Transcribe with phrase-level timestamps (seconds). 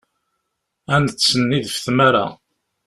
[0.93, 2.25] Ad nettsennid ɣef tmara.